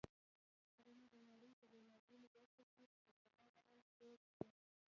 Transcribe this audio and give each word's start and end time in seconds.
کرنه 0.75 1.05
د 1.11 1.13
نړۍ 1.31 1.51
په 1.59 1.65
بېلابېلو 1.71 2.27
برخو 2.35 2.63
کې 2.73 2.85
په 2.95 2.99
جلا 3.23 3.61
ډول 3.69 3.85
دود 3.99 4.21
شوه 4.35 4.47